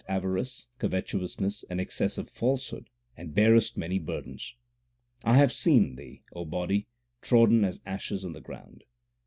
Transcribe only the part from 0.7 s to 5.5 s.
covetousness, and excessive falsehood, and bearest many burdens. I